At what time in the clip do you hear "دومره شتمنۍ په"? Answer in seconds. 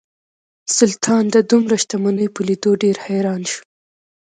1.51-2.41